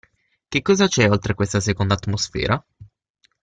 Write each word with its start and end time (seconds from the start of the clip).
Che 0.47 0.61
cosa 0.63 0.87
c'è 0.87 1.07
oltre 1.07 1.35
questa 1.35 1.59
seconda 1.59 1.93
atmosfera? 1.93 2.65